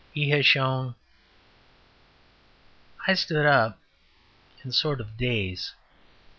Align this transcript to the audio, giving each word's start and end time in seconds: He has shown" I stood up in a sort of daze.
He 0.15 0.31
has 0.31 0.47
shown" 0.47 0.95
I 3.07 3.13
stood 3.13 3.45
up 3.45 3.77
in 4.63 4.71
a 4.71 4.73
sort 4.73 4.99
of 4.99 5.15
daze. 5.15 5.75